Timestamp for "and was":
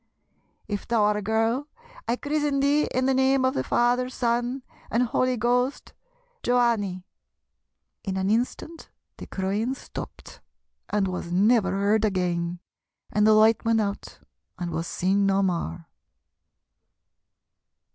10.89-11.31, 14.57-14.87